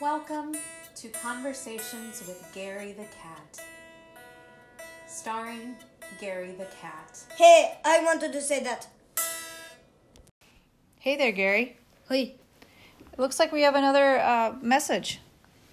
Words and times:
Welcome 0.00 0.54
to 0.96 1.08
Conversations 1.08 2.22
with 2.26 2.50
Gary 2.54 2.92
the 2.92 3.04
Cat, 3.04 3.60
starring 5.06 5.76
Gary 6.18 6.52
the 6.52 6.64
Cat. 6.80 7.22
Hey, 7.36 7.78
I 7.84 8.02
wanted 8.02 8.32
to 8.32 8.40
say 8.40 8.62
that. 8.64 8.88
Hey 10.98 11.16
there, 11.16 11.32
Gary. 11.32 11.76
Hey. 12.08 12.36
It 13.12 13.18
looks 13.18 13.38
like 13.38 13.52
we 13.52 13.62
have 13.62 13.74
another 13.74 14.18
uh, 14.20 14.54
message. 14.62 15.20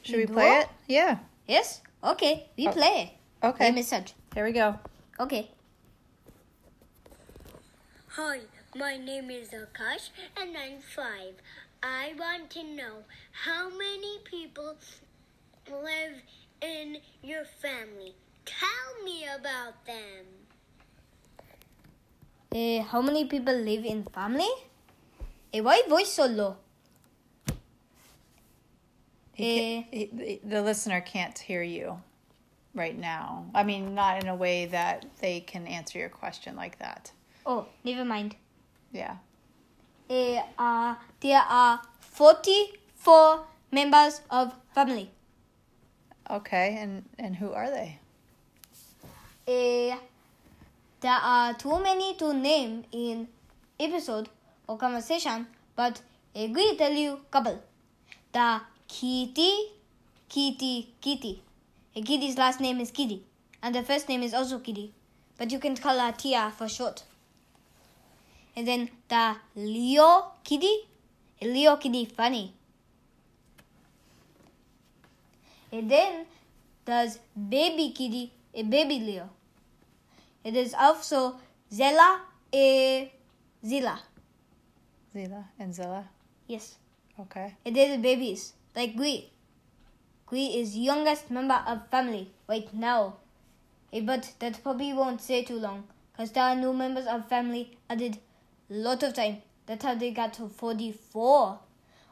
Should 0.04 0.18
we 0.18 0.26
play 0.26 0.50
What? 0.50 0.62
it? 0.66 0.70
Yeah. 0.88 1.20
Yes? 1.48 1.82
Okay, 2.04 2.48
we 2.58 2.68
play. 2.68 3.18
Okay. 3.42 3.70
The 3.70 3.76
message. 3.76 4.14
Here 4.34 4.44
we 4.44 4.52
go. 4.52 4.78
Okay. 5.22 5.52
Hi, 8.10 8.40
my 8.76 8.98
name 8.98 9.30
is 9.30 9.50
Akash 9.50 10.10
and 10.36 10.58
I'm 10.58 10.80
five. 10.80 11.36
I 11.84 12.14
want 12.18 12.50
to 12.52 12.64
know 12.64 13.04
how 13.46 13.70
many 13.70 14.20
people 14.26 14.76
live 15.70 16.22
in 16.62 16.98
your 17.22 17.46
family. 17.62 18.16
Tell 18.46 19.04
me 19.04 19.26
about 19.26 19.86
them. 19.86 20.26
Uh, 22.52 22.84
how 22.84 23.02
many 23.02 23.26
people 23.26 23.54
live 23.54 23.86
in 23.86 24.04
family? 24.04 24.50
Eh, 25.54 25.60
why 25.60 25.82
voice 25.88 26.12
so 26.14 26.26
low? 26.26 26.58
He 29.34 29.44
ca- 29.60 29.88
he- 29.92 30.10
the- 30.12 30.42
the 30.44 30.62
listener 30.64 31.00
can't 31.02 31.38
hear 31.38 31.62
you 31.62 32.02
right 32.74 32.98
now. 32.98 33.46
I 33.54 33.64
mean, 33.64 33.94
not 33.94 34.24
in 34.24 34.30
a 34.30 34.36
way 34.36 34.66
that 34.66 35.06
they 35.20 35.42
can 35.42 35.68
answer 35.68 36.00
your 36.00 36.10
question 36.10 36.56
like 36.56 36.80
that. 36.80 37.12
Oh, 37.46 37.68
never 37.84 38.04
mind. 38.04 38.36
Yeah. 38.92 39.18
Eh, 40.10 40.42
uh, 40.58 40.96
there 41.20 41.42
are 41.42 41.82
44 42.00 43.46
members 43.72 44.22
of 44.32 44.54
family. 44.74 45.12
Okay. 46.30 46.78
And 46.80 47.04
and 47.20 47.36
who 47.36 47.52
are 47.52 47.70
they? 47.70 48.00
Eh, 49.48 49.96
there 51.02 51.12
are 51.12 51.54
too 51.54 51.80
many 51.82 52.16
to 52.16 52.34
name 52.34 52.84
in 52.92 53.28
episode 53.80 54.30
or 54.68 54.78
conversation, 54.78 55.48
but 55.76 56.02
I 56.36 56.52
will 56.54 56.76
tell 56.76 56.92
you 56.92 57.20
couple. 57.32 57.62
The 58.34 58.62
Kitty, 58.88 59.72
Kitty, 60.30 60.94
Kitty. 61.02 61.42
Eh, 61.96 62.02
Kitty's 62.02 62.38
last 62.38 62.60
name 62.60 62.80
is 62.80 62.92
Kitty, 62.92 63.24
and 63.62 63.76
the 63.76 63.84
first 63.84 64.08
name 64.10 64.24
is 64.24 64.34
also 64.34 64.60
Kitty, 64.60 64.94
but 65.38 65.52
you 65.52 65.60
can 65.60 65.76
call 65.76 66.00
her 66.00 66.12
Tia 66.12 66.52
for 66.58 66.68
short. 66.68 67.04
And 68.58 68.68
then 68.68 68.90
the 69.08 69.36
Leo 69.56 70.34
Kitty, 70.44 70.90
Leo 71.44 71.78
Kitty 71.78 72.06
funny. 72.06 72.56
And 75.72 75.92
then 75.92 76.26
there's 76.86 77.20
baby 77.38 77.92
kitty, 77.92 78.34
a 78.56 78.64
baby 78.64 79.00
Leo. 79.00 79.30
It 80.44 80.56
is 80.56 80.74
also 80.74 81.36
Zella, 81.72 82.22
a 82.52 83.12
Zilla. 83.64 84.00
Zila 85.14 85.44
and 85.60 85.76
Zilla. 85.76 86.10
Yes, 86.48 86.78
Okay. 87.20 87.54
it 87.64 87.78
is 87.78 87.98
the 87.98 88.02
babies 88.02 88.54
like 88.76 88.96
Gui. 88.96 89.30
Gui 90.26 90.60
is 90.60 90.76
youngest 90.76 91.30
member 91.30 91.62
of 91.68 91.88
family 91.90 92.32
right 92.50 92.74
now. 92.74 93.18
Eh, 93.94 94.02
but 94.02 94.34
that 94.40 94.64
probably 94.64 94.94
won't 94.94 95.22
stay 95.22 95.44
too 95.44 95.60
long, 95.60 95.84
cause 96.16 96.32
there 96.32 96.44
are 96.44 96.56
new 96.56 96.74
members 96.74 97.06
of 97.06 97.28
family 97.30 97.78
added 97.90 98.18
lot 98.70 99.04
of 99.04 99.14
time. 99.14 99.42
That's 99.66 99.84
how 99.84 99.96
they 99.96 100.12
got 100.12 100.34
to 100.36 100.48
44. 100.48 101.60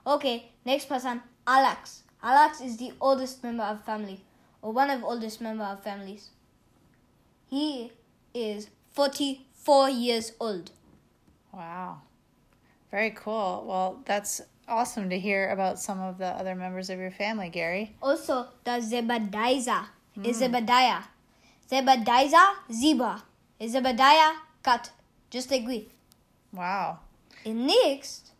Okay, 0.07 0.51
next 0.65 0.89
person, 0.89 1.21
Alex. 1.47 2.03
Alex 2.21 2.61
is 2.61 2.77
the 2.77 2.91
oldest 2.99 3.43
member 3.43 3.63
of 3.63 3.83
family, 3.85 4.21
or 4.61 4.71
one 4.71 4.89
of 4.89 5.03
oldest 5.03 5.41
member 5.41 5.63
of 5.63 5.83
families. 5.83 6.29
He 7.49 7.91
is 8.33 8.69
44 8.93 9.89
years 9.89 10.31
old. 10.39 10.71
Wow. 11.53 12.01
Very 12.91 13.11
cool. 13.11 13.65
Well, 13.67 14.01
that's 14.05 14.41
awesome 14.67 15.09
to 15.09 15.19
hear 15.19 15.49
about 15.49 15.79
some 15.79 15.99
of 15.99 16.17
the 16.17 16.27
other 16.27 16.55
members 16.55 16.89
of 16.89 16.99
your 16.99 17.11
family, 17.11 17.49
Gary. 17.49 17.95
Also, 18.01 18.47
the 18.63 18.71
Zebediah 18.71 19.85
is 20.23 20.41
Zebadiah. 20.41 21.03
Hmm. 21.03 21.11
Zebediah, 21.71 22.53
zebra. 22.71 23.23
Is 23.59 23.73
Zebediah, 23.73 24.35
cat. 24.63 24.91
Just 25.29 25.49
like 25.51 25.65
we. 25.65 25.89
Wow. 26.55 26.99
And 27.45 27.67
next, 27.67 28.31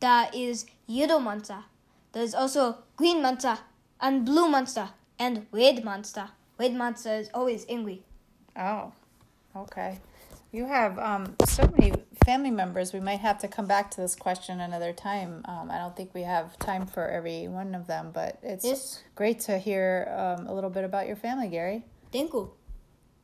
there 0.00 0.30
is 0.32 0.66
yellow 0.86 1.18
monster. 1.18 1.64
There's 2.12 2.34
also 2.34 2.78
green 2.96 3.22
monster 3.22 3.58
and 4.00 4.24
blue 4.24 4.48
monster 4.48 4.90
and 5.18 5.46
red 5.52 5.84
monster. 5.84 6.28
Red 6.58 6.74
monster 6.74 7.14
is 7.14 7.30
always 7.34 7.66
angry. 7.68 8.02
Oh, 8.56 8.92
okay. 9.54 9.98
You 10.52 10.66
have 10.66 10.98
um, 10.98 11.36
so 11.46 11.62
many 11.78 11.92
family 12.24 12.50
members. 12.50 12.92
We 12.92 13.00
might 13.00 13.20
have 13.20 13.38
to 13.38 13.48
come 13.48 13.66
back 13.66 13.90
to 13.92 14.00
this 14.00 14.16
question 14.16 14.60
another 14.60 14.92
time. 14.92 15.42
Um, 15.44 15.70
I 15.70 15.78
don't 15.78 15.96
think 15.96 16.12
we 16.12 16.22
have 16.22 16.58
time 16.58 16.86
for 16.86 17.06
every 17.06 17.46
one 17.46 17.74
of 17.74 17.86
them, 17.86 18.10
but 18.12 18.38
it's 18.42 18.64
Yes. 18.64 19.02
great 19.14 19.40
to 19.40 19.58
hear 19.58 20.12
um, 20.16 20.46
a 20.48 20.52
little 20.54 20.70
bit 20.70 20.84
about 20.84 21.06
your 21.06 21.16
family, 21.16 21.48
Gary. 21.48 21.84
Thank 22.12 22.32
you. 22.32 22.50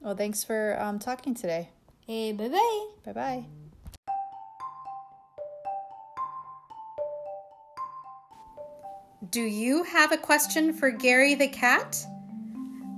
Well, 0.06 0.14
thanks 0.14 0.44
for 0.44 0.80
um, 0.80 1.00
talking 1.00 1.34
today. 1.34 1.70
Hey, 2.06 2.30
bye 2.30 2.46
bye. 2.46 2.86
Bye 3.04 3.12
bye. 3.12 3.44
Do 9.30 9.40
you 9.40 9.82
have 9.82 10.12
a 10.12 10.16
question 10.16 10.72
for 10.72 10.90
Gary 10.90 11.34
the 11.34 11.48
Cat? 11.48 12.06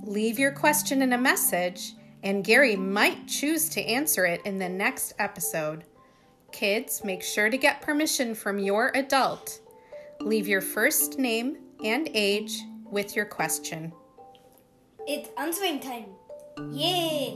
Leave 0.03 0.37
your 0.37 0.51
question 0.51 1.01
in 1.01 1.13
a 1.13 1.17
message, 1.17 1.95
and 2.21 2.43
Gary 2.43 2.75
might 2.75 3.27
choose 3.27 3.69
to 3.69 3.81
answer 3.81 4.27
it 4.27 4.41
in 4.45 4.59
the 4.59 4.69
next 4.69 5.13
episode. 5.17 5.85
Kids, 6.51 7.03
make 7.03 7.23
sure 7.23 7.49
to 7.49 7.57
get 7.57 7.81
permission 7.81 8.35
from 8.35 8.59
your 8.59 8.91
adult. 8.93 9.61
Leave 10.19 10.47
your 10.47 10.61
first 10.61 11.17
name 11.17 11.57
and 11.83 12.07
age 12.13 12.61
with 12.83 13.15
your 13.15 13.25
question. 13.25 13.91
It's 15.07 15.29
answering 15.39 15.79
time. 15.79 16.05
耶！ 16.73 17.33